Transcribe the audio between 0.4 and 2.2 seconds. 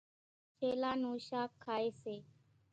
ڇيلا نون شاک کائيَ سي۔